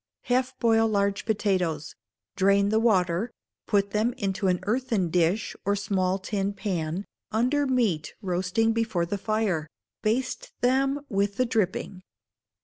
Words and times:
Half 0.23 0.57
boil 0.57 0.87
large 0.87 1.25
potatoes; 1.25 1.93
drain 2.35 2.69
the 2.69 2.79
water; 2.79 3.29
put 3.67 3.91
them 3.91 4.13
into 4.13 4.47
an 4.47 4.59
earthen 4.63 5.11
dish, 5.11 5.55
or 5.63 5.75
small 5.75 6.17
tin 6.17 6.53
pan, 6.53 7.05
under 7.31 7.67
meat 7.67 8.15
roasting 8.19 8.73
before 8.73 9.05
the 9.05 9.19
fire; 9.19 9.67
baste 10.01 10.53
them 10.61 11.05
with 11.07 11.37
the 11.37 11.45
dripping. 11.45 12.01